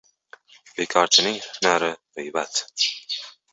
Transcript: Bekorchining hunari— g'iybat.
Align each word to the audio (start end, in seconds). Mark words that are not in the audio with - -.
Bekorchining 0.77 1.37
hunari— 1.49 1.91
g'iybat. 2.23 2.65